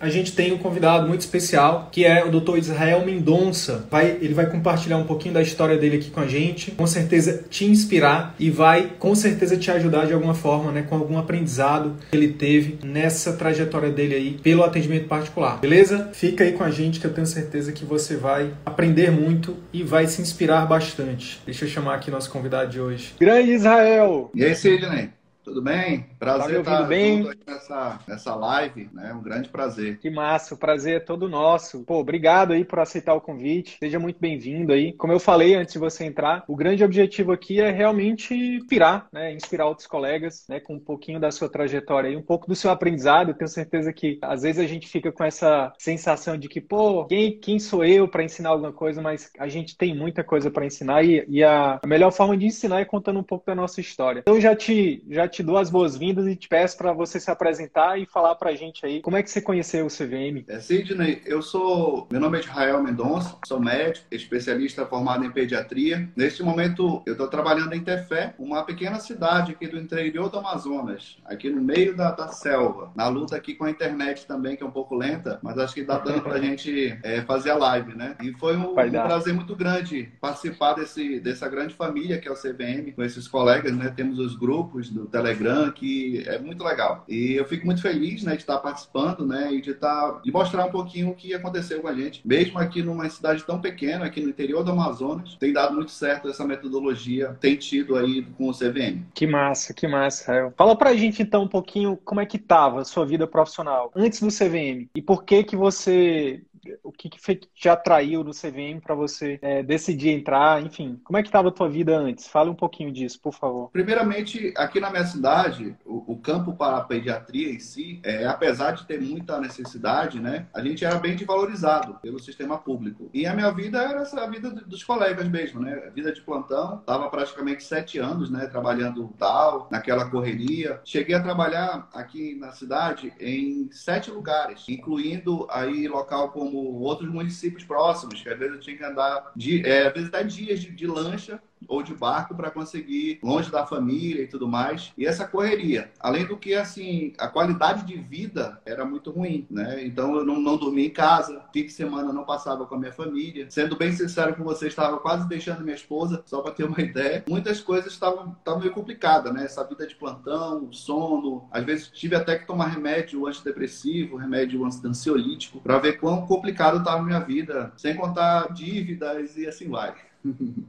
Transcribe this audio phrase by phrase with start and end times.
[0.00, 2.56] a gente tem um convidado muito especial, que é o Dr.
[2.56, 3.86] Israel Mendonça.
[3.90, 7.44] Vai, ele vai compartilhar um pouquinho da história dele aqui com a gente, com certeza
[7.50, 11.96] te inspirar e vai com certeza te ajudar de alguma forma, né, com algum aprendizado
[12.10, 15.58] que ele teve nessa trajetória dele aí pelo atendimento particular.
[15.60, 16.10] Beleza?
[16.14, 19.82] Fica aí com a gente que eu tenho certeza que você vai aprender muito e
[19.82, 21.40] vai se inspirar bastante.
[21.44, 23.14] Deixa eu chamar aqui nosso convidado de hoje.
[23.20, 24.30] Grande Israel!
[24.34, 25.19] E aí, Sidney?
[25.50, 26.06] Tudo bem?
[26.16, 27.24] Prazer tá estar bem?
[27.24, 29.12] junto nessa, nessa live, né?
[29.12, 29.98] Um grande prazer.
[29.98, 31.82] Que massa, o prazer é todo nosso.
[31.84, 33.76] Pô, obrigado aí por aceitar o convite.
[33.80, 34.92] Seja muito bem-vindo aí.
[34.92, 39.34] Como eu falei antes de você entrar, o grande objetivo aqui é realmente inspirar, né?
[39.34, 40.60] Inspirar outros colegas, né?
[40.60, 43.30] Com um pouquinho da sua trajetória aí, um pouco do seu aprendizado.
[43.30, 47.06] Eu tenho certeza que às vezes a gente fica com essa sensação de que, pô,
[47.06, 49.02] quem, quem sou eu para ensinar alguma coisa?
[49.02, 52.46] Mas a gente tem muita coisa para ensinar e, e a, a melhor forma de
[52.46, 54.20] ensinar é contando um pouco da nossa história.
[54.20, 57.98] Então já te já te dou as boas-vindas e te peço para você se apresentar
[57.98, 60.44] e falar para a gente aí como é que você conheceu o CVM.
[60.48, 62.06] É, Sidney, eu sou.
[62.10, 66.08] Meu nome é Israel Mendonça, sou médico, especialista formado em pediatria.
[66.16, 71.18] Neste momento, eu estou trabalhando em Tefé, uma pequena cidade aqui do interior do Amazonas,
[71.24, 72.92] aqui no meio da, da selva.
[72.94, 75.84] Na luta aqui com a internet também, que é um pouco lenta, mas acho que
[75.84, 78.16] dá dando para a gente é, fazer a live, né?
[78.22, 82.34] E foi um, um prazer muito grande participar desse, dessa grande família que é o
[82.34, 83.92] CVM, com esses colegas, né?
[83.94, 87.04] Temos os grupos do Telegram que é muito legal.
[87.08, 90.64] E eu fico muito feliz, né, de estar participando, né, e de estar de mostrar
[90.64, 94.20] um pouquinho o que aconteceu com a gente, mesmo aqui numa cidade tão pequena, aqui
[94.20, 98.52] no interior do Amazonas, tem dado muito certo essa metodologia, tem tido aí com o
[98.52, 99.04] CVM.
[99.14, 100.54] Que massa, que massa, Rael.
[100.56, 104.20] Fala pra gente então um pouquinho como é que tava a sua vida profissional antes
[104.20, 106.42] do CVM e por que que você
[106.82, 107.20] o que, que
[107.54, 111.52] te atraiu no CVM para você é, decidir entrar, enfim, como é que estava a
[111.52, 112.26] tua vida antes?
[112.26, 113.70] Fale um pouquinho disso, por favor.
[113.70, 118.72] Primeiramente, aqui na minha cidade, o, o campo para a pediatria em si, é, apesar
[118.72, 123.10] de ter muita necessidade, né, a gente era bem desvalorizado pelo sistema público.
[123.12, 127.08] E a minha vida era essa vida dos colegas mesmo, né, vida de plantão, estava
[127.08, 130.80] praticamente sete anos, né, trabalhando tal, naquela correria.
[130.84, 137.08] Cheguei a trabalhar aqui na cidade em sete lugares, incluindo aí local como como outros
[137.10, 140.60] municípios próximos, que às vezes eu tinha que andar, de, é, às vezes até dias
[140.60, 144.92] de, de lancha ou de barco para conseguir longe da família e tudo mais.
[144.96, 145.90] E essa correria.
[146.00, 149.84] Além do que, assim, a qualidade de vida era muito ruim, né?
[149.84, 152.92] Então eu não, não dormia em casa, fim de semana não passava com a minha
[152.92, 153.46] família.
[153.50, 157.24] Sendo bem sincero com você, estava quase deixando minha esposa, só para ter uma ideia.
[157.28, 159.44] Muitas coisas estavam, meio complicadas, né?
[159.44, 161.48] Essa vida de plantão, sono.
[161.50, 167.00] Às vezes tive até que tomar remédio antidepressivo, remédio ansiolítico, para ver quão complicado estava
[167.00, 169.94] a minha vida, sem contar dívidas e assim vai.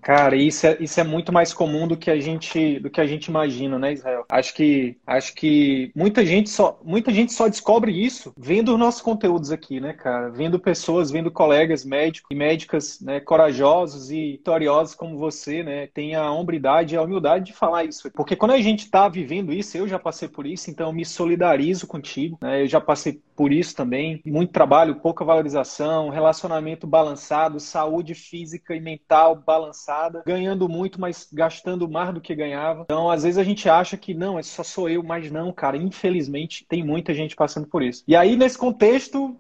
[0.02, 3.06] Cara, isso é, isso é muito mais comum do que a gente do que a
[3.06, 4.26] gente imagina, né, Israel?
[4.30, 9.02] Acho que acho que muita gente só muita gente só descobre isso vendo os nossos
[9.02, 10.30] conteúdos aqui, né, cara?
[10.30, 15.88] Vendo pessoas, vendo colegas médicos e médicas, né, corajosos e vitoriosos como você, né?
[15.88, 18.10] Tem a hombridade e a humildade de falar isso.
[18.12, 21.06] Porque quando a gente tá vivendo isso, eu já passei por isso, então eu me
[21.06, 22.64] solidarizo contigo, né?
[22.64, 24.22] Eu já passei por isso também.
[24.24, 31.90] Muito trabalho, pouca valorização, relacionamento balançado, saúde física e mental balançada, ganhando muito, mas gastando
[31.90, 32.84] mais do que ganhava.
[32.84, 35.76] Então, às vezes a gente acha que não, é só sou eu, mas não, cara.
[35.76, 38.04] Infelizmente, tem muita gente passando por isso.
[38.08, 39.36] E aí, nesse contexto,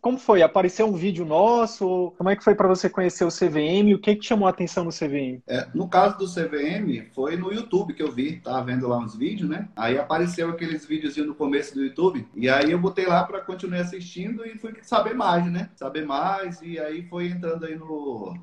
[0.00, 0.42] como foi?
[0.42, 2.12] Apareceu um vídeo nosso?
[2.16, 3.94] Como é que foi para você conhecer o CVM?
[3.94, 5.40] O que, que chamou a atenção no CVM?
[5.46, 9.16] É, no caso do CVM, foi no YouTube que eu vi, tava vendo lá uns
[9.16, 9.68] vídeos, né?
[9.76, 13.80] Aí apareceu aqueles vídeos no começo do YouTube, e aí eu botei lá para continuar
[13.80, 15.70] assistindo e fui saber mais, né?
[15.76, 18.36] Saber mais, e aí foi entrando aí no.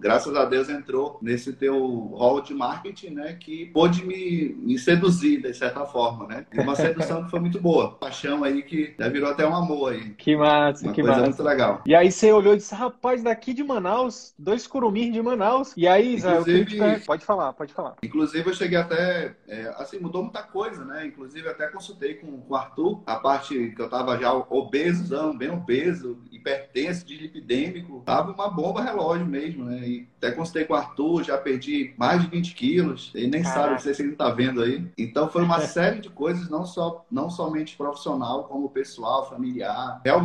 [0.00, 1.76] Graças a Deus entrou nesse teu
[2.14, 3.34] hall de marketing, né?
[3.34, 6.46] Que pôde me, me seduzir, de certa forma, né?
[6.52, 7.92] E uma sedução que foi muito boa.
[7.92, 10.10] Paixão aí que já virou até um amor aí.
[10.10, 11.28] Que Que massa, Uma que coisa massa.
[11.28, 11.82] muito legal.
[11.86, 15.72] E aí você olhou e disse, rapaz, daqui de Manaus, dois curumins de Manaus.
[15.76, 17.96] E aí, Israel, Inclusive- pode falar, pode falar.
[18.02, 19.34] Inclusive, eu cheguei até.
[19.48, 21.06] é, assim, mudou muita coisa, né?
[21.06, 26.18] Inclusive, até consultei com, o Arthur, a parte que eu tava já obesozão, bem obeso,
[26.30, 28.02] hipertenso, dislipidêmico.
[28.06, 29.78] Tava uma bomba relógio mesmo, né?
[29.86, 33.10] E até consultei com o Arthur, já perdi mais de 20 quilos.
[33.14, 33.60] Ele nem Caraca.
[33.60, 34.86] sabe, não sei se ele tá vendo aí.
[34.96, 40.00] Então, foi uma série de coisas, não, só, não somente profissional, como pessoal, familiar.
[40.04, 40.19] Realmente,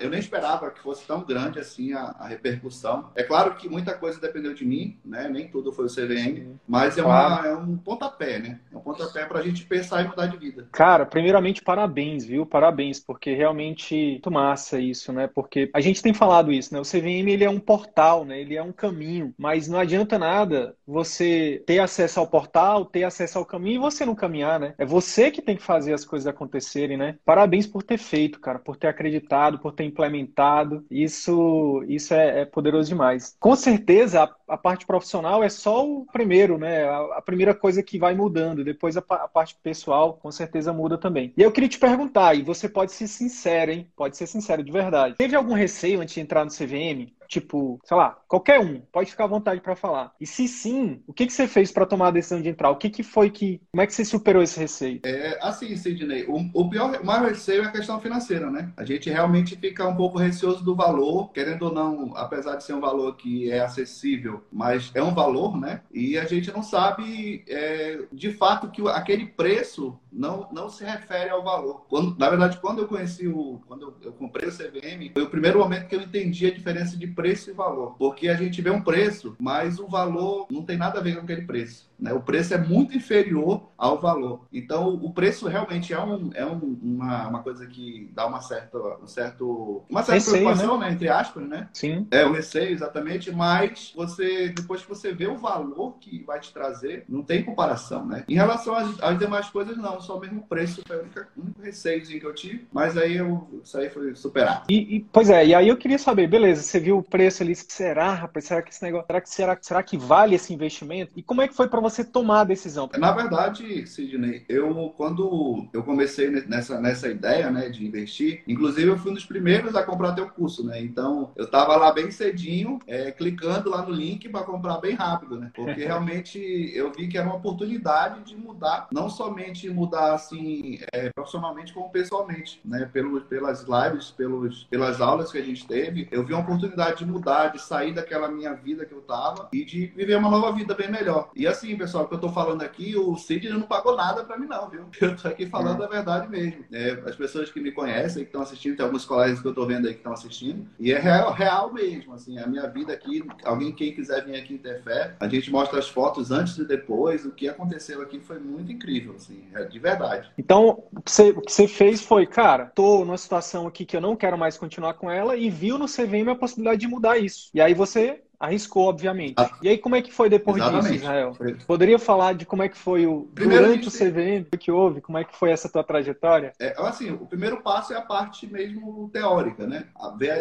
[0.00, 3.10] eu nem esperava que fosse tão grande assim a, a repercussão.
[3.14, 5.28] É claro que muita coisa dependeu de mim, né?
[5.28, 6.58] Nem tudo foi o CVM.
[6.66, 8.60] Mas é, uma, é um pontapé, né?
[8.72, 10.68] É um pontapé pra gente pensar e mudar de vida.
[10.72, 12.46] Cara, primeiramente, parabéns, viu?
[12.46, 15.26] Parabéns, porque realmente muito massa isso, né?
[15.26, 16.80] Porque a gente tem falado isso, né?
[16.80, 18.40] O CVM, ele é um portal, né?
[18.40, 23.38] Ele é um caminho, mas não adianta nada você ter acesso ao portal, ter acesso
[23.38, 24.74] ao caminho e você não caminhar, né?
[24.78, 27.16] É você que tem que fazer as coisas acontecerem, né?
[27.24, 30.84] Parabéns por ter feito, cara, por ter acreditado, por ter implementado.
[30.90, 33.34] Isso, isso é, é poderoso demais.
[33.40, 36.84] Com certeza, a, a parte profissional é só o primeiro, né?
[36.84, 38.62] A, a primeira coisa que vai mudando.
[38.62, 41.32] Depois a, a parte pessoal, com certeza, muda também.
[41.36, 43.90] E eu queria te perguntar, e você pode ser sincero, hein?
[43.96, 45.16] Pode ser sincero, de verdade.
[45.16, 47.10] Teve algum receio antes de entrar no CVM?
[47.30, 50.12] Tipo, sei lá, qualquer um, pode ficar à vontade para falar.
[50.20, 52.70] E se sim, o que que você fez para tomar a decisão de entrar?
[52.70, 54.98] O que que foi que, como é que você superou esse receio?
[55.04, 58.72] É, assim, Sidney, o, o pior, o maior receio é a questão financeira, né?
[58.76, 62.74] A gente realmente fica um pouco receoso do valor, querendo ou não, apesar de ser
[62.74, 65.82] um valor que é acessível, mas é um valor, né?
[65.92, 71.30] E a gente não sabe, é, de fato, que aquele preço não, não se refere
[71.30, 71.84] ao valor.
[71.88, 73.60] Quando, na verdade, quando eu conheci o.
[73.66, 76.96] Quando eu, eu comprei o CVM, foi o primeiro momento que eu entendi a diferença
[76.96, 77.94] de preço e valor.
[77.98, 81.22] Porque a gente vê um preço, mas o valor não tem nada a ver com
[81.22, 81.88] aquele preço.
[81.98, 82.12] Né?
[82.14, 84.46] O preço é muito inferior ao valor.
[84.52, 88.78] Então, o preço realmente é, um, é um- uma, uma coisa que dá uma certa,
[89.02, 90.92] um certo, uma certa Receio, preocupação, né?
[90.92, 91.68] Entre aspas, né?
[91.72, 92.06] Sim.
[92.10, 96.52] É o receio, exatamente, mas você, depois que você vê o valor que vai te
[96.52, 98.24] trazer, não tem comparação, né?
[98.28, 101.42] Em relação às, às demais coisas, não, só mesmo o preço foi o único, o
[101.42, 104.64] único receiozinho que eu tive, mas aí eu, isso aí foi superado.
[104.68, 107.54] E, e- pois é, e aí eu queria saber, beleza, você viu o preço ali,
[107.54, 111.12] será, rapaz, será que esse negócio, será que será, será que vale esse investimento?
[111.16, 112.88] E como é que foi para você tomar a decisão?
[112.98, 118.98] Na verdade, Sidney, eu quando eu comecei nessa, nessa ideia, né, de investir, inclusive eu
[118.98, 120.80] fui um dos primeiros a comprar teu curso, né?
[120.80, 125.38] Então eu tava lá bem cedinho, é, clicando lá no link para comprar bem rápido,
[125.38, 125.50] né?
[125.54, 126.38] Porque realmente
[126.74, 131.90] eu vi que era uma oportunidade de mudar, não somente mudar assim é, profissionalmente como
[131.90, 132.88] pessoalmente, né?
[132.92, 137.06] Pelo, pelas lives, pelos, pelas aulas que a gente teve, eu vi uma oportunidade de
[137.06, 140.74] mudar, de sair daquela minha vida que eu tava e de viver uma nova vida
[140.74, 141.30] bem melhor.
[141.34, 144.38] E assim, pessoal, o que eu tô falando aqui, o Sidney não pagou nada pra
[144.38, 144.86] mim não, viu?
[145.00, 146.64] Eu tô aqui falando a verdade mesmo.
[146.72, 149.66] É, as pessoas que me conhecem, que estão assistindo, tem alguns colegas que eu tô
[149.66, 153.24] vendo aí que estão assistindo, e é real, real mesmo, assim, a minha vida aqui,
[153.44, 157.24] alguém quem quiser vir aqui em Tefé, a gente mostra as fotos antes e depois,
[157.24, 160.30] o que aconteceu aqui foi muito incrível, assim, é de verdade.
[160.36, 164.36] Então, o que você, fez foi, cara, tô numa situação aqui que eu não quero
[164.36, 167.50] mais continuar com ela e viu no CVM a possibilidade de mudar isso.
[167.54, 169.34] E aí você arriscou, obviamente.
[169.36, 169.50] Ah.
[169.62, 171.02] E aí como é que foi depois disso, Exatamente.
[171.02, 171.34] Israel?
[171.34, 174.72] Foi- Poderia falar de como é que foi o Primeiro, durante o CVM, o que
[174.72, 176.52] houve, como é que foi essa tua trajetória?
[176.58, 179.84] É, assim, o primeiro passo é a parte mesmo teórica, né?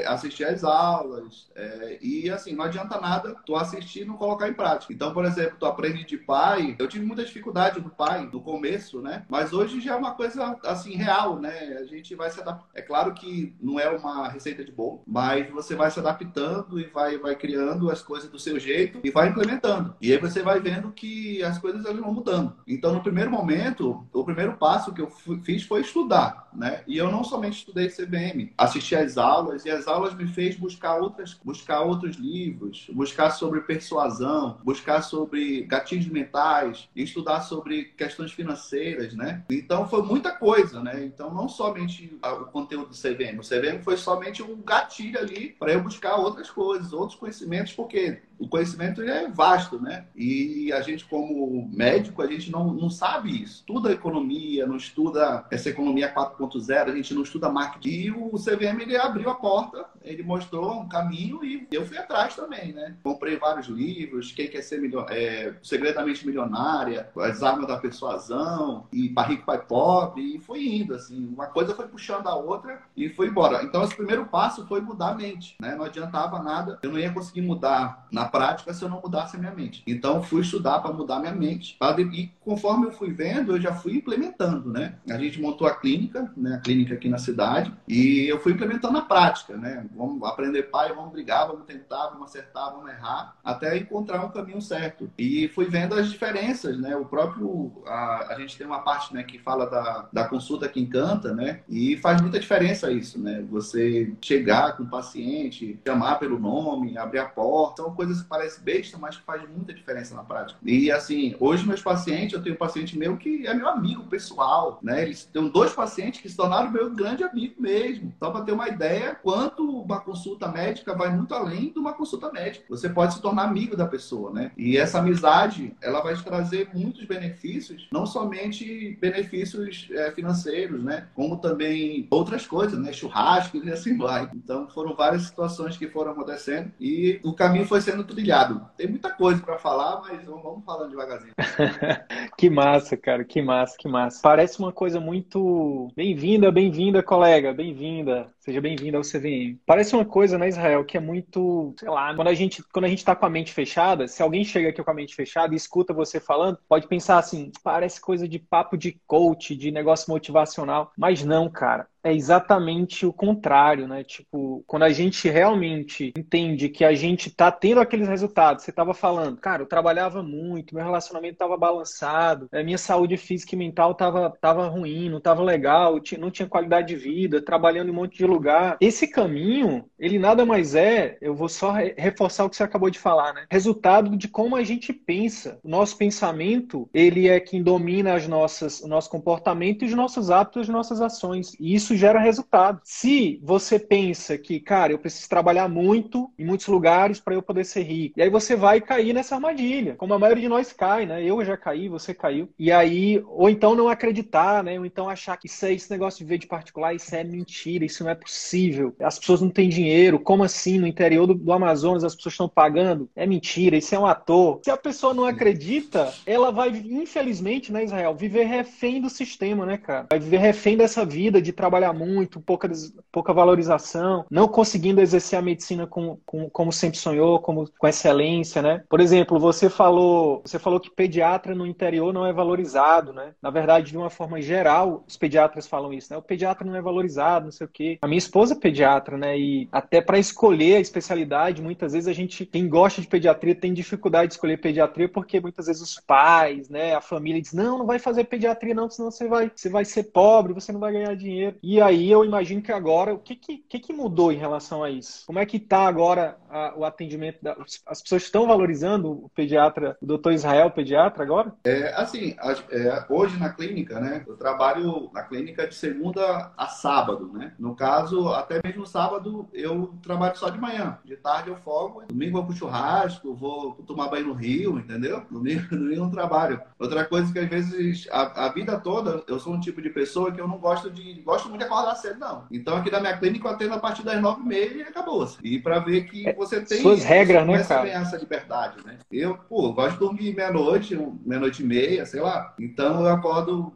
[0.07, 1.49] Assistir às aulas.
[1.55, 4.93] é, e assim, não adianta nada tu assistir e não colocar em prática.
[4.93, 6.75] Então, por exemplo, tu aprende de pai.
[6.79, 9.25] Eu tive muita dificuldade no pai no começo, né?
[9.27, 11.77] Mas hoje já é uma coisa assim, real, né?
[11.79, 12.69] A gente vai se adaptar.
[12.73, 16.85] É claro que não é uma receita de bolo, mas você vai se adaptando e
[16.85, 19.95] vai, vai criando as coisas do seu jeito e vai implementando.
[20.01, 22.55] E aí você vai vendo que as coisas elas vão mudando.
[22.67, 25.09] Então, no primeiro momento, o primeiro passo que eu
[25.43, 26.83] fiz foi estudar, né?
[26.87, 30.97] E eu não somente estudei CBM, assisti às aulas e as aulas me fez buscar
[30.97, 39.13] outras, buscar outros livros, buscar sobre persuasão, buscar sobre gatilhos mentais, estudar sobre questões financeiras,
[39.13, 39.43] né?
[39.49, 41.03] Então foi muita coisa, né?
[41.03, 45.73] Então não somente o conteúdo do CVM, o CVM foi somente um gatilho ali para
[45.73, 50.05] eu buscar outras coisas, outros conhecimentos, porque o conhecimento é vasto, né?
[50.15, 53.57] E a gente, como médico, a gente não, não sabe isso.
[53.57, 57.89] Estuda economia, não estuda essa economia 4.0, a gente não estuda marketing.
[57.89, 62.35] E o CVM ele abriu a porta, ele mostrou um caminho e eu fui atrás
[62.35, 62.95] também, né?
[63.03, 65.05] Comprei vários livros, Quem Quer Ser Milio...
[65.09, 70.95] é, Segredamente Milionária, As Armas da Persuasão, e Para Rico Pai Pobre, e foi indo,
[70.95, 71.27] assim.
[71.27, 73.63] Uma coisa foi puxando a outra e foi embora.
[73.63, 75.75] Então, esse primeiro passo foi mudar a mente, né?
[75.75, 79.39] Não adiantava nada, eu não ia conseguir mudar na prática se eu não mudasse a
[79.39, 79.83] minha mente.
[79.85, 81.77] Então, fui estudar para mudar minha mente.
[82.13, 84.95] E conforme eu fui vendo, eu já fui implementando, né?
[85.09, 86.55] A gente montou a clínica, né?
[86.55, 87.73] A clínica aqui na cidade.
[87.87, 89.85] E eu fui implementando na prática, né?
[89.95, 94.61] Vamos aprender pai, vamos brigar, vamos tentar, vamos acertar, vamos errar, até encontrar um caminho
[94.61, 95.09] certo.
[95.17, 96.95] E fui vendo as diferenças, né?
[96.95, 97.71] O próprio...
[97.85, 101.61] A, a gente tem uma parte, né, que fala da, da consulta que encanta, né?
[101.67, 103.43] E faz muita diferença isso, né?
[103.49, 108.63] Você chegar com o paciente, chamar pelo nome, abrir a porta, são coisas que parecem
[108.63, 110.59] besta, mas que faz muita diferença na prática.
[110.63, 114.79] E assim, hoje meus pacientes, eu tenho um paciente meu que é meu amigo pessoal,
[114.81, 115.03] né?
[115.03, 118.13] Eles têm dois pacientes que se tornaram meu grande amigo mesmo.
[118.19, 122.31] Só para ter uma ideia, quanto uma consulta médica vai muito além de uma consulta
[122.31, 122.65] médica.
[122.69, 124.51] Você pode se tornar amigo da pessoa, né?
[124.57, 131.07] E essa amizade, ela vai te trazer muitos benefícios, não somente benefícios é, financeiros, né?
[131.15, 132.91] Como também outras coisas, né?
[132.93, 134.29] Churrascos e assim vai.
[134.33, 138.69] Então foram várias situações que foram acontecendo e o caminho foi sendo trilhado.
[138.75, 141.33] Tem muita coisa para falar, mas vamos falando devagarzinho.
[142.37, 144.19] que massa, cara, que massa, que massa.
[144.21, 148.27] Parece uma coisa muito bem-vinda, bem-vinda, colega, bem-vinda.
[148.49, 149.59] Seja bem-vindo ao CVM.
[149.63, 152.87] Parece uma coisa, né, Israel, que é muito, sei lá, quando a gente, quando a
[152.87, 155.55] gente tá com a mente fechada, se alguém chega aqui com a mente fechada e
[155.55, 160.91] escuta você falando, pode pensar assim, parece coisa de papo de coach, de negócio motivacional,
[160.97, 164.03] mas não, cara é exatamente o contrário, né?
[164.03, 168.93] Tipo, quando a gente realmente entende que a gente tá tendo aqueles resultados, você tava
[168.93, 173.93] falando, cara, eu trabalhava muito, meu relacionamento tava balançado, a minha saúde física e mental
[173.93, 178.17] tava, tava ruim, não tava legal, não tinha qualidade de vida, trabalhando em um monte
[178.17, 178.38] de lugar.
[178.79, 182.99] Esse caminho, ele nada mais é, eu vou só reforçar o que você acabou de
[182.99, 183.45] falar, né?
[183.51, 185.59] Resultado de como a gente pensa.
[185.63, 190.31] O nosso pensamento, ele é quem domina as nossas, o nosso comportamento e os nossos
[190.31, 191.55] hábitos, as nossas ações.
[191.59, 192.79] E isso isso gera resultado.
[192.83, 197.65] Se você pensa que, cara, eu preciso trabalhar muito em muitos lugares para eu poder
[197.65, 201.05] ser rico, e aí você vai cair nessa armadilha, como a maioria de nós cai,
[201.05, 201.23] né?
[201.23, 202.49] Eu já caí, você caiu.
[202.59, 204.77] E aí, ou então não acreditar, né?
[204.77, 207.85] Ou então achar que isso é esse negócio de ver de particular, isso é mentira,
[207.85, 208.93] isso não é possível.
[208.99, 210.19] As pessoas não têm dinheiro.
[210.19, 210.77] Como assim?
[210.77, 213.09] No interior do, do Amazonas as pessoas estão pagando?
[213.15, 214.59] É mentira, isso é um ator.
[214.63, 219.77] Se a pessoa não acredita, ela vai, infelizmente, né, Israel, viver refém do sistema, né,
[219.77, 220.07] cara?
[220.09, 222.69] Vai viver refém dessa vida de trabalhar muito, pouca,
[223.11, 228.61] pouca valorização, não conseguindo exercer a medicina com, com, como sempre sonhou, como, com excelência,
[228.61, 228.83] né?
[228.89, 233.33] Por exemplo, você falou, você falou que pediatra no interior não é valorizado, né?
[233.41, 236.17] Na verdade, de uma forma geral, os pediatras falam isso, né?
[236.17, 237.97] O pediatra não é valorizado, não sei o quê.
[238.01, 239.37] A minha esposa é pediatra, né?
[239.37, 243.73] E até para escolher a especialidade, muitas vezes a gente, quem gosta de pediatria, tem
[243.73, 247.85] dificuldade de escolher pediatria porque muitas vezes os pais, né, a família diz: "Não, não
[247.85, 251.15] vai fazer pediatria não, senão você vai, você vai ser pobre, você não vai ganhar
[251.15, 251.57] dinheiro".
[251.63, 255.25] E aí eu imagino que agora, o que, que, que mudou em relação a isso?
[255.25, 257.37] Como é que está agora a, o atendimento?
[257.41, 261.53] Da, as pessoas estão valorizando o pediatra, o doutor Israel, pediatra, agora?
[261.63, 262.35] É, assim,
[262.71, 264.23] é, hoje na clínica, né?
[264.27, 267.53] Eu trabalho na clínica de segunda a sábado, né?
[267.59, 267.98] No caso,
[268.33, 270.97] até mesmo sábado, eu trabalho só de manhã.
[271.03, 272.03] De tarde eu folgo.
[272.07, 275.23] Domingo eu vou pro churrasco, vou tomar banho no rio, entendeu?
[275.29, 276.61] Domingo, domingo não trabalho.
[276.77, 280.31] Outra coisa que às vezes, a, a vida toda, eu sou um tipo de pessoa
[280.31, 281.21] que eu não gosto de...
[281.21, 282.45] Gosto muito de acordar cedo, não.
[282.51, 285.37] Então aqui na minha clínica eu atendo a partir das nove e meia e acabou-se.
[285.43, 287.87] E para ver que é, você tem suas regras, né, cara?
[287.89, 288.97] essa liberdade, né?
[289.11, 292.53] Eu, pô, gosto de dormir meia-noite, meia-noite e meia, sei lá.
[292.59, 293.73] Então eu acordo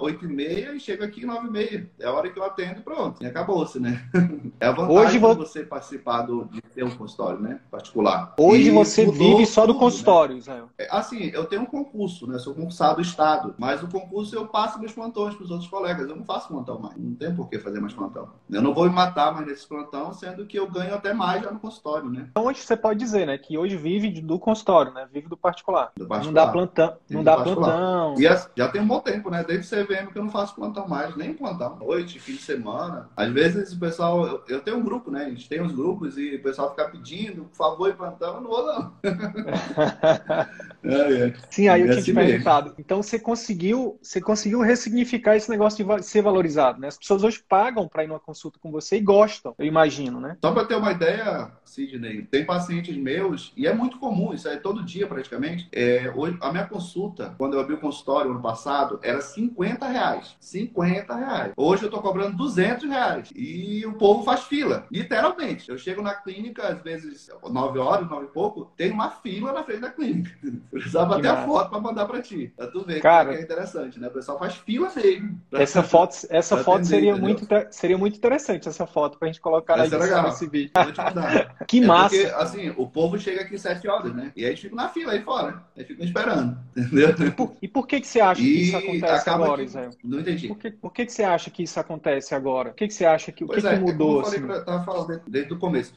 [0.00, 1.90] oito e meia e chego aqui nove e meia.
[1.98, 3.22] É a hora que eu atendo e pronto.
[3.22, 4.08] E acabou-se, né?
[4.60, 7.60] É a vantagem Hoje de você participar do, de ter um consultório, né?
[7.70, 8.34] Particular.
[8.38, 10.40] Hoje e você vive só do tudo, consultório, né?
[10.40, 10.68] Israel.
[10.76, 12.38] É, assim, eu tenho um concurso, né?
[12.38, 13.54] Sou concursado do Estado.
[13.58, 16.08] Mas o concurso eu passo meus plantões para os outros colegas.
[16.08, 16.96] Eu não faço plantão mais.
[16.96, 18.28] Não tem por que fazer mais plantão.
[18.50, 21.50] Eu não vou me matar mais nesse plantão, sendo que eu ganho até mais já
[21.50, 22.26] no consultório, né?
[22.30, 23.38] Então hoje você pode dizer, né?
[23.38, 25.08] Que hoje vive do consultório, né?
[25.12, 25.92] Vive do particular.
[25.96, 26.24] Do particular.
[26.24, 26.96] Não dá plantão.
[27.10, 28.14] Não dá plantão.
[28.18, 28.22] E
[28.56, 29.37] já tem um bom tempo, né?
[29.42, 31.76] Desde o CVM que eu não faço plantão mais, nem plantão.
[31.76, 33.08] Noite, fim de semana.
[33.16, 34.26] Às vezes o pessoal.
[34.26, 35.26] Eu, eu tenho um grupo, né?
[35.26, 38.36] A gente tem uns grupos e o pessoal fica pedindo, por favor, plantão.
[38.36, 38.92] Eu não vou, não.
[40.84, 41.34] é, é.
[41.50, 42.74] Sim, aí eu tinha te perguntado.
[42.78, 46.88] Então você conseguiu, você conseguiu ressignificar esse negócio de ser valorizado, né?
[46.88, 50.36] As pessoas hoje pagam para ir numa consulta com você e gostam, eu imagino, né?
[50.40, 54.56] Só para ter uma ideia, Sidney, tem pacientes meus, e é muito comum, isso é
[54.56, 55.68] todo dia praticamente.
[55.72, 60.36] É, hoje, a minha consulta, quando eu abri o consultório ano passado, era 50 reais.
[60.40, 61.52] 50 reais.
[61.56, 63.30] Hoje eu tô cobrando 200 reais.
[63.34, 65.68] E o povo faz fila, literalmente.
[65.68, 69.62] Eu chego na clínica, às vezes, 9 horas, 9 e pouco, tem uma fila na
[69.62, 70.30] frente da clínica.
[70.70, 72.52] Precisava até a foto para mandar para ti.
[72.56, 74.08] Pra tu ver Cara, que é interessante, né?
[74.08, 75.40] O pessoal faz fila mesmo.
[75.52, 79.98] Essa foto, essa foto seria, muito, seria muito interessante, essa foto, pra gente colocar essa
[79.98, 80.72] na edição desse vídeo.
[81.66, 82.16] Que é massa!
[82.16, 84.32] Porque, assim, o povo chega aqui sete horas, né?
[84.34, 85.62] E aí eles ficam na fila aí fora.
[85.76, 87.10] Aí ficam esperando, entendeu?
[87.10, 89.64] E por, e por que, que você acha e que isso acontece agora, que...
[89.64, 89.90] Israel?
[90.04, 90.48] Não entendi.
[90.48, 92.70] Por, que, por que, que você acha que isso acontece agora?
[92.70, 94.20] O que, que você acha que, o que, é, que mudou?
[94.20, 94.46] É como eu falei, assim?
[94.46, 95.94] pra, tava falando desde o começo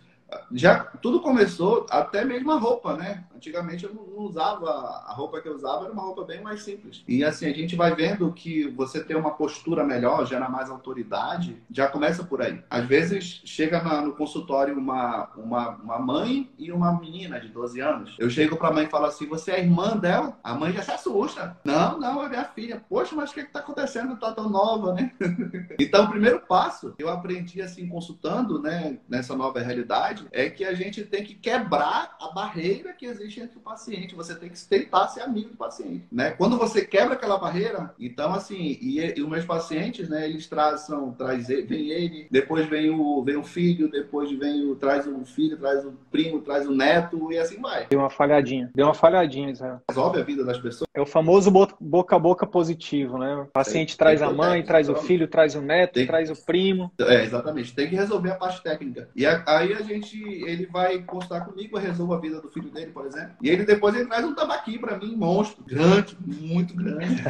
[0.52, 3.24] já tudo começou, até mesmo a roupa, né?
[3.36, 4.70] Antigamente eu não usava,
[5.06, 7.04] a roupa que eu usava era uma roupa bem mais simples.
[7.08, 11.62] E assim, a gente vai vendo que você ter uma postura melhor, gera mais autoridade,
[11.72, 12.62] já começa por aí.
[12.70, 17.80] Às vezes chega na, no consultório uma, uma, uma mãe e uma menina de 12
[17.80, 18.16] anos.
[18.20, 20.38] Eu chego pra mãe e falo assim: você é irmã dela?
[20.44, 21.58] A mãe já se assusta.
[21.64, 22.84] Não, não, é minha filha.
[22.88, 24.18] Poxa, mas o que, que tá acontecendo?
[24.18, 25.12] Tá tão nova, né?
[25.80, 30.64] então, o primeiro passo eu aprendi assim, consultando, né, nessa nova realidade verdade é que
[30.64, 34.16] a gente tem que quebrar a barreira que existe entre o paciente.
[34.16, 36.32] Você tem que tentar ser amigo do paciente, né?
[36.32, 41.12] Quando você quebra aquela barreira, então assim, e, e os meus pacientes, né, eles trazem,
[41.18, 45.58] traz, vem ele, depois vem o, vem o filho, depois vem o, traz o filho,
[45.58, 47.88] traz o primo, traz o neto e assim vai.
[47.88, 48.72] Deu uma falhadinha.
[48.76, 49.82] Deu uma falhadinha, Israel.
[49.90, 50.88] Resolve a vida das pessoas.
[50.94, 53.36] É o famoso boca a boca positivo, né?
[53.36, 56.08] O paciente traz a mãe, traz o filho, traz o neto, tem...
[56.08, 56.92] traz o primo.
[57.00, 57.74] É, exatamente.
[57.74, 59.10] Tem que resolver a parte técnica.
[59.16, 62.92] E aí a gente ele vai constar comigo, eu resolvo a vida do filho dele,
[62.92, 63.32] por exemplo.
[63.42, 67.22] E ele depois ele traz um tambaqui para mim, monstro, grande, muito grande.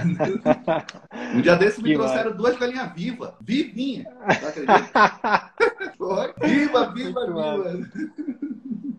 [1.35, 4.05] um dia desse me que trouxeram duas galinhas vivas, vivinha.
[5.97, 6.33] Foi?
[6.41, 8.40] Viva, viva, viva.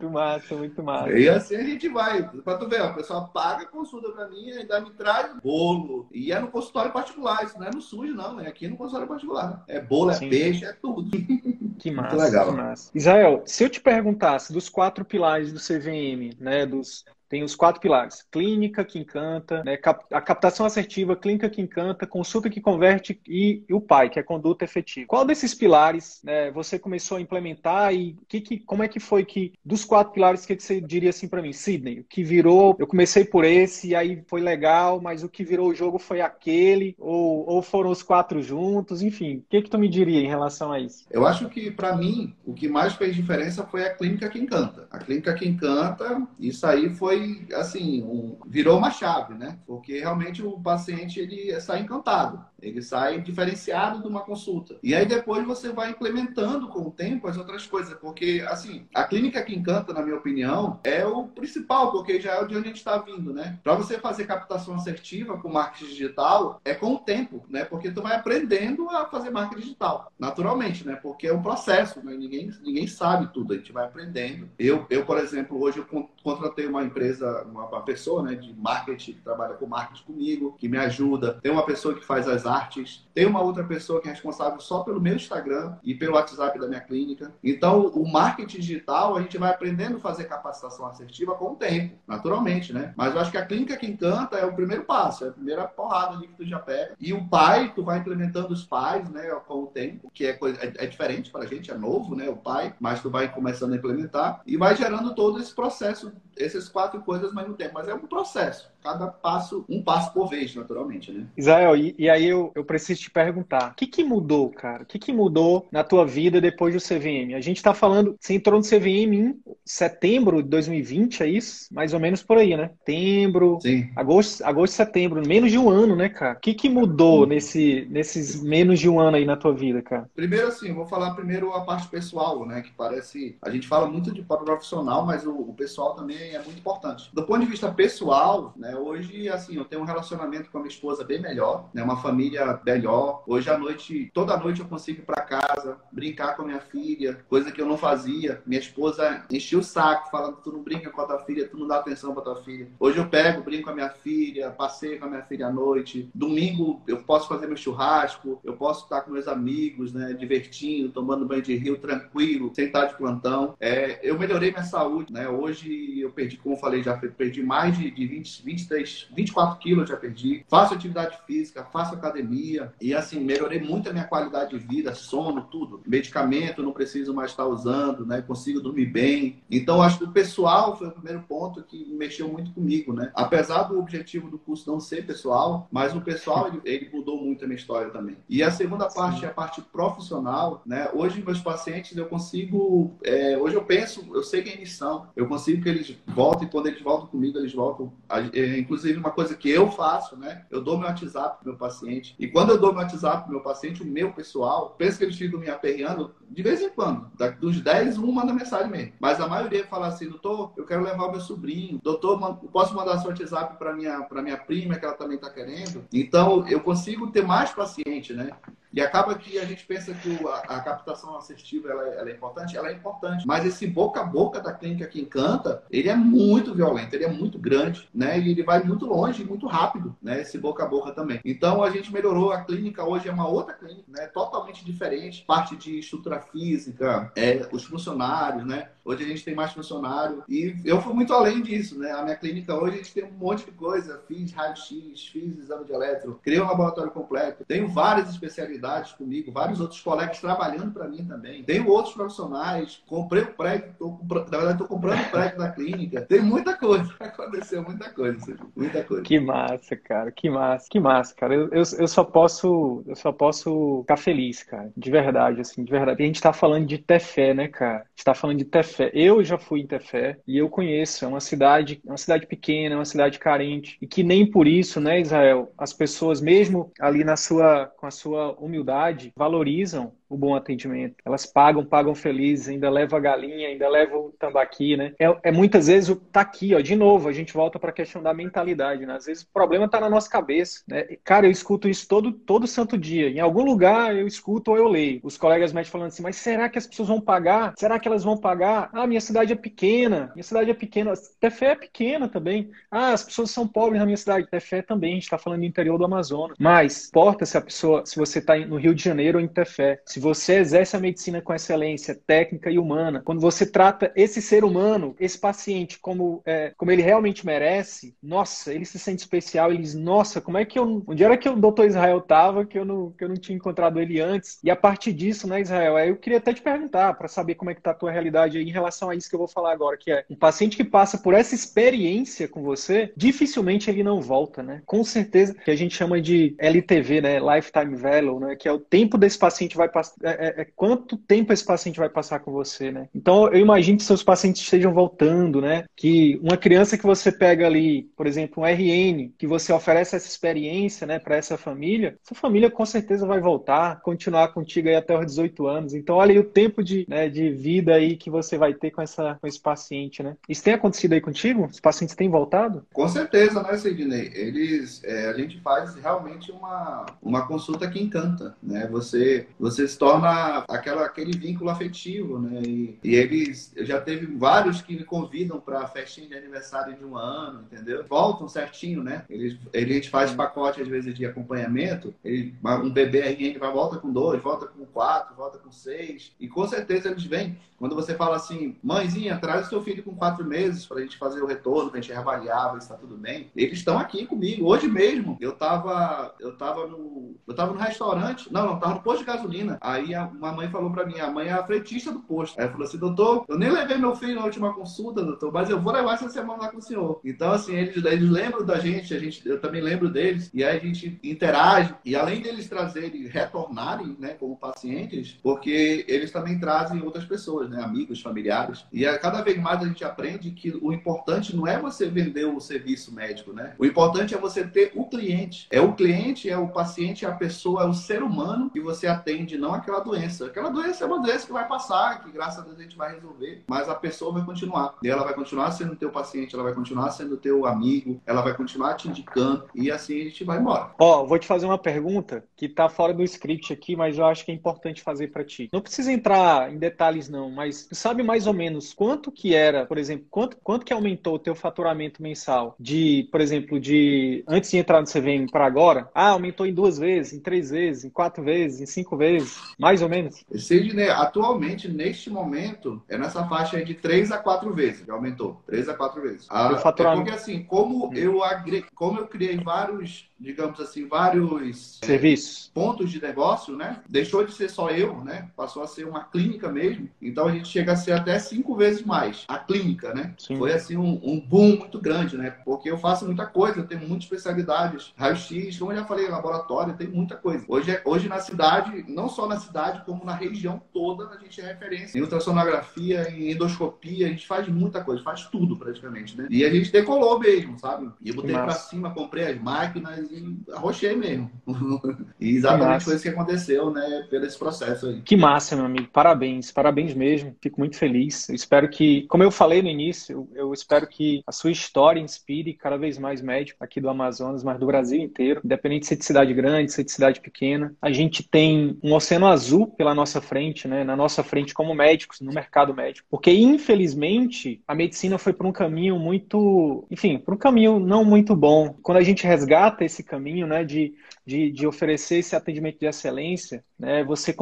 [0.02, 1.12] Muito massa, muito massa.
[1.12, 2.28] E assim a gente vai.
[2.42, 6.08] Pra tu ver, a pessoa paga consulta pra mim e ainda me traz bolo.
[6.10, 8.40] E é no consultório particular, isso não é no SUS, não.
[8.40, 9.62] É aqui no consultório particular.
[9.68, 10.28] É bolo, é Sim.
[10.28, 11.10] peixe, é tudo.
[11.78, 12.46] Que massa, muito legal.
[12.46, 12.90] que massa.
[12.94, 17.80] Israel, se eu te perguntasse dos quatro pilares do CVM, né, dos tem os quatro
[17.80, 19.78] pilares: clínica que encanta, né,
[20.10, 24.22] a captação assertiva, clínica que encanta, consulta que converte e, e o pai, que é
[24.22, 25.06] conduta efetiva.
[25.06, 29.24] Qual desses pilares né, você começou a implementar e que, que, como é que foi
[29.24, 31.54] que, dos quatro pilares, o que, que você diria assim para mim?
[31.54, 35.42] Sidney, o que virou, eu comecei por esse e aí foi legal, mas o que
[35.42, 39.70] virou o jogo foi aquele, ou, ou foram os quatro juntos, enfim, o que, que
[39.70, 41.06] tu me diria em relação a isso?
[41.10, 44.86] Eu acho que, para mim, o que mais fez diferença foi a clínica que encanta.
[44.90, 47.21] A clínica que encanta, isso aí foi
[47.54, 49.58] assim, um, virou uma chave, né?
[49.66, 54.76] Porque realmente o paciente ele sai encantado, ele sai diferenciado de uma consulta.
[54.82, 59.04] E aí depois você vai implementando com o tempo as outras coisas, porque assim, a
[59.04, 62.68] clínica que encanta, na minha opinião, é o principal, porque já é de onde a
[62.68, 63.58] gente está vindo, né?
[63.62, 67.64] Para você fazer captação assertiva com marketing digital, é com o tempo, né?
[67.64, 70.96] Porque tu vai aprendendo a fazer marketing digital, naturalmente, né?
[70.96, 72.14] Porque é um processo, né?
[72.14, 74.48] Ninguém, ninguém sabe tudo, a gente vai aprendendo.
[74.58, 79.20] Eu, eu por exemplo, hoje eu contratei uma empresa uma, pessoa né, de marketing que
[79.20, 81.38] trabalha com marketing comigo, que me ajuda.
[81.42, 83.06] Tem uma pessoa que faz as artes.
[83.14, 86.68] Tem uma outra pessoa que é responsável só pelo meu Instagram e pelo WhatsApp da
[86.68, 87.32] minha clínica.
[87.42, 91.96] Então, o marketing digital, a gente vai aprendendo a fazer capacitação assertiva com o tempo,
[92.06, 92.92] naturalmente, né?
[92.96, 95.66] Mas eu acho que a clínica que encanta é o primeiro passo, é a primeira
[95.66, 96.94] porrada ali que tu já pega.
[97.00, 100.58] E o pai, tu vai implementando os pais, né, com o tempo, que é, coisa,
[100.62, 103.72] é, é diferente para a gente, é novo, né, o pai, mas tu vai começando
[103.72, 107.88] a implementar e vai gerando todo esse processo, esses quatro coisas ao mesmo tempo, mas
[107.88, 111.26] é um processo cada passo, um passo por vez, naturalmente, né?
[111.36, 114.82] Israel, e, e aí eu, eu preciso te perguntar, o que que mudou, cara?
[114.82, 117.34] O que que mudou na tua vida depois do CVM?
[117.34, 121.72] A gente tá falando, você entrou no CVM em setembro de 2020, é isso?
[121.72, 122.70] Mais ou menos por aí, né?
[122.78, 123.90] Setembro, Sim.
[123.94, 126.36] agosto, agosto, setembro, menos de um ano, né, cara?
[126.36, 130.10] O que que mudou nesse, nesses menos de um ano aí na tua vida, cara?
[130.14, 132.62] Primeiro, assim, vou falar primeiro a parte pessoal, né?
[132.62, 136.58] Que parece, a gente fala muito de profissional, mas o, o pessoal também é muito
[136.58, 137.10] importante.
[137.12, 138.71] Do ponto de vista pessoal, né?
[138.76, 141.82] Hoje, assim, eu tenho um relacionamento com a minha esposa bem melhor, né?
[141.82, 143.22] Uma família melhor.
[143.26, 147.18] Hoje à noite, toda noite eu consigo ir para casa, brincar com a minha filha,
[147.28, 148.42] coisa que eu não fazia.
[148.46, 151.66] Minha esposa enchia o saco, falando: tu não brinca com a tua filha, tu não
[151.66, 152.68] dá atenção para tua filha.
[152.78, 156.10] Hoje eu pego, brinco com a minha filha, passeio com a minha filha à noite.
[156.14, 160.12] Domingo eu posso fazer meu churrasco, eu posso estar com meus amigos, né?
[160.12, 163.54] Divertindo, tomando banho de rio tranquilo, sem estar de plantão.
[163.60, 165.28] É, eu melhorei minha saúde, né?
[165.28, 169.58] Hoje eu perdi, como eu falei, já perdi mais de, de 20, 20 23, 24
[169.58, 170.44] quilos já perdi.
[170.48, 175.42] Faço atividade física, faço academia e assim, melhorei muito a minha qualidade de vida, sono,
[175.42, 175.80] tudo.
[175.86, 178.22] Medicamento não preciso mais estar usando, né?
[178.22, 179.42] Consigo dormir bem.
[179.50, 183.10] Então, acho que o pessoal foi o primeiro ponto que mexeu muito comigo, né?
[183.14, 187.44] Apesar do objetivo do curso não ser pessoal, mas o pessoal, ele, ele mudou muito
[187.44, 188.16] a minha história também.
[188.28, 189.26] E a segunda parte Sim.
[189.26, 190.88] é a parte profissional, né?
[190.92, 192.92] Hoje, meus pacientes, eu consigo...
[193.02, 196.66] É, hoje eu penso, eu sei quem eles são, eu consigo que eles voltem, quando
[196.66, 197.92] eles voltam comigo, eles voltam...
[198.08, 200.44] É, inclusive, uma coisa que eu faço, né?
[200.50, 202.14] Eu dou meu WhatsApp pro meu paciente.
[202.18, 205.16] E quando eu dou meu WhatsApp pro meu paciente, o meu pessoal, penso que eles
[205.16, 207.10] ficam me aperreando de vez em quando.
[207.40, 208.92] Dos 10, um manda mensagem mesmo.
[208.98, 211.80] Mas a maioria fala assim, doutor, eu quero levar o meu sobrinho.
[211.82, 215.84] Doutor, posso mandar seu WhatsApp para minha, minha prima, que ela também está querendo?
[215.92, 218.30] Então, eu consigo ter mais paciente, né?
[218.72, 222.68] E acaba que a gente pensa que a, captação assistiva ela, ela, é importante, ela
[222.68, 223.26] é importante.
[223.26, 227.10] Mas esse boca a boca da clínica que encanta, ele é muito violento, ele é
[227.10, 228.18] muito grande, né?
[228.18, 230.22] E ele vai muito longe, muito rápido, né?
[230.22, 231.20] Esse boca a boca também.
[231.24, 234.06] Então a gente melhorou a clínica, hoje é uma outra clínica, né?
[234.06, 235.24] Totalmente diferente.
[235.26, 238.70] Parte de estrutura física, é, os funcionários, né?
[238.84, 241.92] Hoje a gente tem mais funcionário e eu fui muito além disso, né?
[241.92, 244.02] A minha clínica hoje a gente tem um monte de coisa.
[244.08, 249.32] Fiz raio-x, fiz exame de eletro, criei um laboratório completo, tenho várias especialidades atividades comigo,
[249.32, 251.42] vários outros colegas trabalhando para mim também.
[251.42, 256.02] Tenho outros profissionais, comprei o prédio, tô, na verdade estou comprando o prédio da clínica.
[256.02, 259.02] Tem muita coisa, aconteceu muita coisa, muita coisa.
[259.02, 261.34] Que massa, cara, que massa, que massa, cara.
[261.34, 265.70] Eu, eu, eu só posso, eu só posso ficar feliz, cara, de verdade, assim, de
[265.70, 266.02] verdade.
[266.02, 267.84] a gente está falando de Tefé, né, cara?
[267.96, 268.90] Está falando de Tefé.
[268.94, 272.74] Eu já fui em Tefé e eu conheço, é uma cidade, é uma cidade pequena,
[272.74, 277.04] é uma cidade carente e que nem por isso, né, Israel, as pessoas mesmo ali
[277.04, 280.96] na sua, com a sua humildade, valorizam o bom atendimento.
[281.04, 284.92] Elas pagam, pagam felizes, ainda levam a galinha, ainda levam o tambaqui, né?
[284.98, 287.74] É, é muitas vezes o tá aqui, ó, de novo, a gente volta para a
[287.74, 288.94] questão da mentalidade, né?
[288.94, 290.96] Às vezes o problema tá na nossa cabeça, né?
[291.04, 293.08] Cara, eu escuto isso todo, todo santo dia.
[293.08, 295.00] Em algum lugar eu escuto ou eu leio.
[295.02, 297.54] Os colegas médicos falando assim, mas será que as pessoas vão pagar?
[297.56, 298.70] Será que elas vão pagar?
[298.72, 300.92] Ah, minha cidade é pequena, minha cidade é pequena.
[301.20, 302.50] Tefé é pequena também.
[302.70, 304.28] Ah, as pessoas são pobres na minha cidade.
[304.28, 306.36] Tefé também, a gente está falando do interior do Amazonas.
[306.38, 309.80] Mas, importa se a pessoa, se você está no Rio de Janeiro ou em Tefé.
[309.86, 314.44] Se você exerce a medicina com excelência técnica e humana, quando você trata esse ser
[314.44, 319.62] humano, esse paciente, como, é, como ele realmente merece, nossa, ele se sente especial, ele
[319.62, 320.82] diz, nossa, como é que eu.
[320.86, 323.80] Onde era que o doutor Israel estava que eu, não, que eu não tinha encontrado
[323.80, 324.38] ele antes?
[324.42, 327.54] E a partir disso, né, Israel, eu queria até te perguntar, para saber como é
[327.54, 329.76] que está a tua realidade aí em relação a isso que eu vou falar agora,
[329.76, 334.42] que é um paciente que passa por essa experiência com você, dificilmente ele não volta,
[334.42, 334.62] né?
[334.66, 337.18] Com certeza, que a gente chama de LTV, né?
[337.20, 338.36] Lifetime Value, né?
[338.36, 339.91] Que é o tempo desse paciente vai passar.
[340.02, 342.88] É, é é, quanto tempo esse paciente vai passar com você, né?
[342.94, 345.64] Então, eu imagino que seus pacientes estejam voltando, né?
[345.76, 350.06] Que uma criança que você pega ali, por exemplo, um RN, que você oferece essa
[350.06, 354.98] experiência, né, para essa família, essa família com certeza vai voltar, continuar contigo aí até
[354.98, 355.74] os 18 anos.
[355.74, 358.82] Então, olha aí o tempo de, né, de vida aí que você vai ter com,
[358.82, 360.16] essa, com esse paciente, né?
[360.28, 361.46] Isso tem acontecido aí contigo?
[361.46, 362.66] Os pacientes têm voltado?
[362.72, 364.10] Com certeza, né, Sidney?
[364.14, 368.66] Eles, é, a gente faz realmente uma, uma consulta que encanta, né?
[368.70, 372.42] Você, você se torna aquela, aquele vínculo afetivo, né?
[372.46, 376.84] E, e eles, eu já teve vários que me convidam para festinha de aniversário de
[376.84, 377.84] um ano, entendeu?
[377.88, 379.04] Voltam certinho, né?
[379.08, 381.94] Eles, eles faz pacote às vezes de acompanhamento.
[382.04, 386.28] Ele, um bebê RN vai volta com dois, volta com quatro, volta com seis, e
[386.28, 387.38] com certeza eles vêm.
[387.62, 390.98] Quando você fala assim, mãezinha, traz o seu filho com quatro meses para a gente
[390.98, 393.30] fazer o retorno, para a gente se está tudo bem.
[393.36, 394.46] Eles estão aqui comigo.
[394.46, 398.82] Hoje mesmo, eu estava eu tava no, eu tava no restaurante, não, não, tava no
[398.82, 399.58] posto de gasolina.
[399.62, 402.40] Aí a, uma mãe falou para mim, a mãe é a frentista do posto.
[402.40, 405.60] Aí falou assim, doutor, eu nem levei meu filho na última consulta, doutor, mas eu
[405.60, 407.00] vou levar essa semana lá com o senhor.
[407.04, 410.56] Então, assim, eles, eles lembram da gente, a gente, eu também lembro deles, e aí
[410.56, 411.74] a gente interage.
[411.84, 417.62] E além deles trazerem, retornarem, né, como pacientes, porque eles também trazem outras pessoas, né,
[417.62, 418.64] amigos, familiares.
[418.72, 422.24] E a, cada vez mais a gente aprende que o importante não é você vender
[422.24, 423.54] o serviço médico, né?
[423.58, 425.46] O importante é você ter o cliente.
[425.50, 428.86] É o cliente, é o paciente, é a pessoa, é o ser humano que você
[428.86, 430.26] atende, não aquela doença doença.
[430.26, 432.94] Aquela doença é uma doença que vai passar, que graças a Deus a gente vai
[432.94, 434.76] resolver, mas a pessoa vai continuar.
[434.82, 438.34] E ela vai continuar sendo teu paciente, ela vai continuar sendo teu amigo, ela vai
[438.34, 440.70] continuar te indicando e assim a gente vai embora.
[440.78, 444.04] Ó, oh, vou te fazer uma pergunta que tá fora do script aqui, mas eu
[444.04, 445.48] acho que é importante fazer para ti.
[445.52, 449.66] Não precisa entrar em detalhes não, mas tu sabe mais ou menos quanto que era,
[449.66, 454.50] por exemplo, quanto, quanto que aumentou o teu faturamento mensal de, por exemplo, de antes
[454.50, 455.88] de entrar no CVM para agora?
[455.94, 459.82] Ah, aumentou em duas vezes, em três vezes, em quatro vezes, em cinco vezes, mais
[459.82, 460.24] ou menos?
[460.34, 465.42] Sidney, atualmente, neste momento, é nessa faixa de 3 a 4 vezes, já aumentou.
[465.46, 466.26] 3 a 4 vezes.
[466.30, 467.94] Ah, é porque assim, como, hum.
[467.94, 468.64] eu agre...
[468.74, 473.80] como eu criei vários digamos assim, vários serviços, é, pontos de negócio, né?
[473.88, 475.28] Deixou de ser só eu, né?
[475.36, 476.88] Passou a ser uma clínica mesmo.
[477.00, 480.14] Então a gente chega a ser até cinco vezes mais a clínica, né?
[480.16, 480.36] Sim.
[480.36, 482.30] Foi assim um, um, boom muito grande, né?
[482.30, 486.76] Porque eu faço muita coisa, eu tenho muitas especialidades, raio-x, como eu já falei, laboratório,
[486.76, 487.44] tem muita coisa.
[487.48, 491.40] Hoje, é, hoje na cidade, não só na cidade, como na região toda, a gente
[491.40, 496.28] é referência em ultrassonografia, em endoscopia, a gente faz muita coisa, faz tudo praticamente, né?
[496.30, 497.90] E a gente decolou mesmo, sabe?
[498.00, 500.11] E eu botei para cima, comprei as máquinas
[500.52, 501.30] arrochei mesmo.
[502.20, 504.06] e exatamente foi isso que aconteceu, né?
[504.10, 505.00] Pelo esse processo aí.
[505.02, 505.88] Que massa, meu amigo.
[505.92, 507.36] Parabéns, parabéns mesmo.
[507.40, 508.28] Fico muito feliz.
[508.28, 512.54] Eu espero que, como eu falei no início, eu espero que a sua história inspire
[512.54, 516.04] cada vez mais médicos aqui do Amazonas, mas do Brasil inteiro, independente de ser de
[516.04, 517.74] cidade grande, ser de cidade pequena.
[517.80, 520.84] A gente tem um oceano azul pela nossa frente, né?
[520.84, 523.06] Na nossa frente como médicos, no mercado médico.
[523.10, 528.34] Porque, infelizmente, a medicina foi por um caminho muito, enfim, por um caminho não muito
[528.36, 528.74] bom.
[528.82, 530.94] Quando a gente resgata esse caminho, né, de,
[531.26, 534.34] de, de oferecer esse atendimento de excelência, né, você,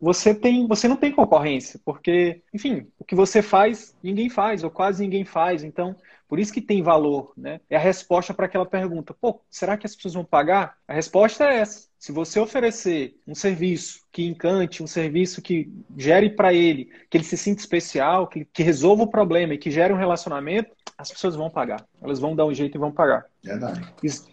[0.00, 4.70] você, tem, você não tem concorrência, porque, enfim, o que você faz, ninguém faz, ou
[4.70, 5.64] quase ninguém faz.
[5.64, 5.96] Então,
[6.32, 7.60] por isso que tem valor, né?
[7.68, 9.12] É a resposta para aquela pergunta.
[9.12, 10.78] Pô, será que as pessoas vão pagar?
[10.88, 11.88] A resposta é essa.
[11.98, 17.24] Se você oferecer um serviço que encante, um serviço que gere para ele, que ele
[17.24, 21.36] se sinta especial, que, que resolva o problema e que gere um relacionamento, as pessoas
[21.36, 21.84] vão pagar.
[22.00, 23.26] Elas vão dar um jeito e vão pagar.
[23.44, 23.86] Verdade.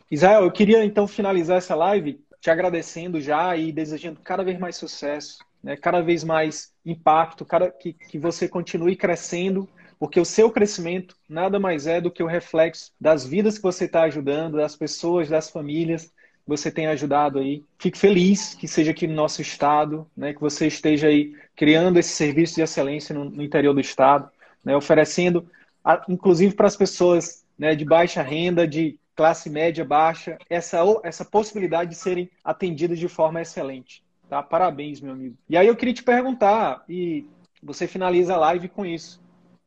[0.10, 4.78] Israel, eu queria então finalizar essa live te agradecendo já e desejando cada vez mais
[4.78, 5.76] sucesso, né?
[5.76, 9.68] cada vez mais impacto, cada, que, que você continue crescendo
[10.00, 13.84] porque o seu crescimento nada mais é do que o reflexo das vidas que você
[13.84, 17.66] está ajudando, das pessoas, das famílias que você tem ajudado aí.
[17.78, 22.12] Fico feliz que seja aqui no nosso estado, né, que você esteja aí criando esse
[22.12, 24.32] serviço de excelência no, no interior do estado,
[24.64, 25.46] né, oferecendo,
[25.84, 31.26] a, inclusive para as pessoas né, de baixa renda, de classe média baixa, essa, essa
[31.26, 34.02] possibilidade de serem atendidas de forma excelente.
[34.30, 34.42] Tá?
[34.42, 35.36] Parabéns, meu amigo.
[35.50, 37.26] E aí eu queria te perguntar, e
[37.62, 39.20] você finaliza a live com isso.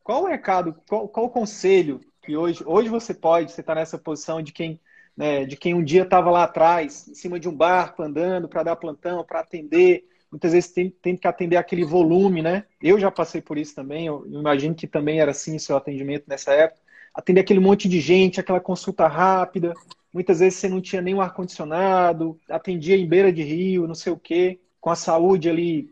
[0.02, 3.98] Qual o recado, qual, qual o conselho que hoje, hoje você pode, você está nessa
[3.98, 4.80] posição de quem,
[5.16, 8.62] né, de quem um dia estava lá atrás, em cima de um barco, andando para
[8.62, 12.64] dar plantão, para atender, muitas vezes tem, tem, que atender aquele volume, né?
[12.80, 16.24] Eu já passei por isso também, eu imagino que também era assim o seu atendimento
[16.28, 16.80] nessa época.
[17.12, 19.74] Atender aquele monte de gente, aquela consulta rápida,
[20.12, 24.12] muitas vezes você não tinha nem um ar-condicionado, atendia em beira de rio, não sei
[24.12, 25.90] o quê, com a saúde ali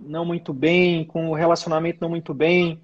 [0.00, 2.80] não muito bem, com o relacionamento não muito bem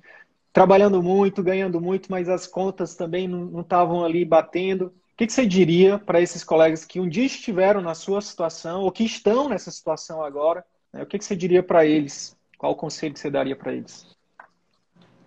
[0.53, 4.87] trabalhando muito, ganhando muito, mas as contas também não estavam ali batendo.
[4.87, 8.83] O que, que você diria para esses colegas que um dia estiveram na sua situação
[8.83, 10.65] ou que estão nessa situação agora?
[10.93, 11.03] Né?
[11.03, 12.37] O que, que você diria para eles?
[12.57, 14.07] Qual o conselho que você daria para eles?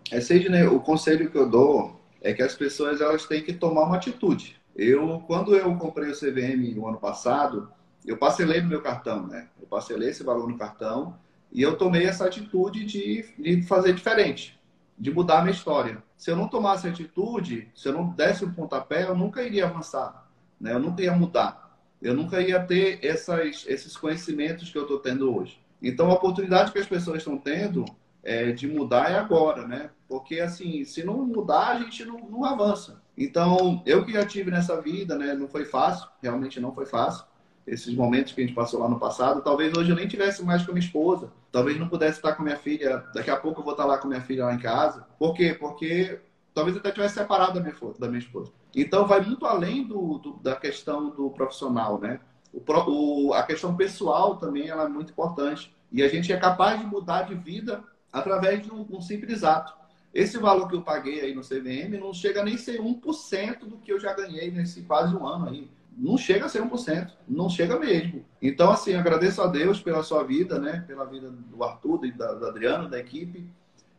[0.10, 3.84] É, Sidney, o conselho que eu dou é que as pessoas elas têm que tomar
[3.84, 4.60] uma atitude.
[4.76, 7.70] Eu, quando eu comprei o CVM no ano passado,
[8.06, 9.48] eu parcelei no meu cartão, né?
[9.60, 11.18] Eu parcelei esse valor no cartão
[11.52, 14.61] e eu tomei essa atitude de, de fazer diferente
[15.02, 16.04] de mudar a minha história.
[16.16, 20.30] Se eu não tomasse atitude, se eu não desse um pontapé, eu nunca iria avançar,
[20.60, 20.74] né?
[20.74, 21.76] Eu nunca ia mudar.
[22.00, 25.60] Eu nunca ia ter essas, esses conhecimentos que eu estou tendo hoje.
[25.82, 27.84] Então, a oportunidade que as pessoas estão tendo
[28.24, 29.90] é, de mudar é agora, né?
[30.08, 33.02] Porque, assim, se não mudar, a gente não, não avança.
[33.18, 35.34] Então, eu que já tive nessa vida, né?
[35.34, 37.26] Não foi fácil, realmente não foi fácil
[37.66, 39.42] esses momentos que a gente passou lá no passado.
[39.42, 41.32] Talvez hoje eu nem tivesse mais com a minha esposa.
[41.52, 43.04] Talvez não pudesse estar com minha filha.
[43.14, 45.06] Daqui a pouco eu vou estar lá com minha filha lá em casa.
[45.20, 45.56] Por quê?
[45.58, 46.20] Porque
[46.54, 48.52] talvez eu até tivesse separado da minha, da minha esposa.
[48.76, 52.20] Então vai muito além do, do da questão do profissional, né?
[52.54, 55.74] O, o, a questão pessoal também ela é muito importante.
[55.92, 59.74] E a gente é capaz de mudar de vida através de um, um simples ato.
[60.14, 63.78] Esse valor que eu paguei aí no CVM não chega nem a ser 1% do
[63.78, 67.50] que eu já ganhei nesse quase um ano aí não chega a ser 1%, não
[67.50, 68.26] chega mesmo.
[68.42, 70.84] Então, assim, agradeço a Deus pela sua vida, né?
[70.88, 73.48] Pela vida do Arthur, da, do Adriano, da equipe.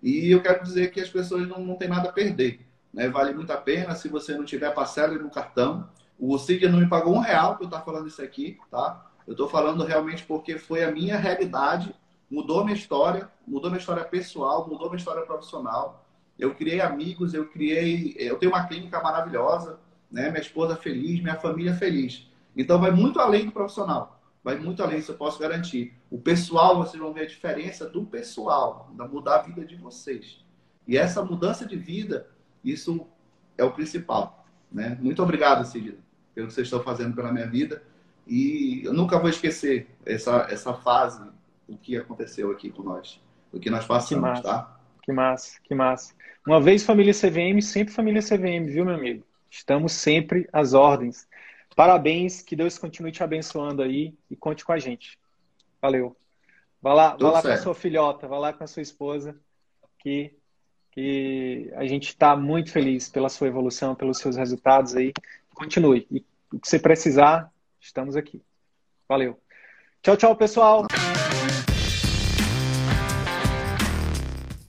[0.02, 2.66] E eu quero dizer que as pessoas não, não têm nada a perder.
[2.92, 3.09] Né?
[3.09, 5.88] Vale muito a pena se você não tiver parcela no cartão.
[6.18, 9.11] O Cid não me pagou um real para eu estar falando isso aqui, tá?
[9.26, 11.94] Eu estou falando realmente porque foi a minha realidade,
[12.31, 16.05] mudou minha história, mudou minha história pessoal, mudou minha história profissional.
[16.38, 18.14] Eu criei amigos, eu criei.
[18.18, 19.78] Eu tenho uma clínica maravilhosa
[20.12, 20.31] né?
[20.31, 22.31] Minha esposa feliz, minha família feliz.
[22.55, 24.20] Então vai muito além do profissional.
[24.44, 25.94] Vai muito além, isso eu posso garantir.
[26.11, 30.44] O pessoal, vocês vão ver a diferença do pessoal, da mudar a vida de vocês.
[30.87, 32.29] E essa mudança de vida,
[32.64, 33.07] isso
[33.57, 34.44] é o principal.
[34.70, 34.98] Né?
[35.01, 35.96] Muito obrigado, Cid,
[36.35, 37.83] pelo que vocês estão fazendo pela minha vida.
[38.27, 41.22] E eu nunca vou esquecer essa, essa fase,
[41.68, 43.20] o que aconteceu aqui com nós,
[43.53, 44.77] o que nós passamos, que tá?
[45.03, 46.14] Que massa, que massa.
[46.46, 49.25] Uma vez família CVM, sempre família CVM, viu, meu amigo?
[49.52, 51.28] Estamos sempre às ordens.
[51.76, 55.18] Parabéns, que Deus continue te abençoando aí e conte com a gente.
[55.80, 56.16] Valeu.
[56.80, 59.38] Vai lá, vai lá com a sua filhota, vai lá com a sua esposa,
[59.98, 60.34] que,
[60.90, 65.12] que a gente está muito feliz pela sua evolução, pelos seus resultados aí.
[65.54, 66.06] Continue.
[66.10, 68.42] E o que você precisar, estamos aqui.
[69.06, 69.38] Valeu.
[70.02, 70.86] Tchau, tchau, pessoal.